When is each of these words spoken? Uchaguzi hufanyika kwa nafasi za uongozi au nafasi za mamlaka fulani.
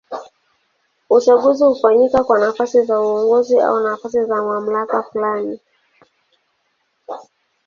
Uchaguzi 1.09 1.63
hufanyika 1.63 2.23
kwa 2.23 2.39
nafasi 2.39 2.81
za 2.83 2.99
uongozi 3.01 3.59
au 3.59 3.79
nafasi 3.79 4.25
za 4.25 4.35
mamlaka 4.41 5.03
fulani. 5.03 5.59